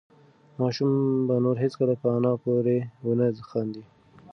[0.59, 0.91] ماشوم
[1.27, 3.83] به نور هېڅکله په انا پورې ونه خاندي.